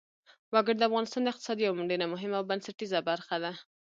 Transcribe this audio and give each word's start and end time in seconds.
وګړي 0.53 0.77
د 0.79 0.83
افغانستان 0.89 1.21
د 1.23 1.27
اقتصاد 1.31 1.57
یوه 1.65 1.83
ډېره 1.91 2.05
مهمه 2.13 2.35
او 2.39 2.47
بنسټیزه 2.49 2.99
برخه 3.09 3.35
ده. 3.43 3.51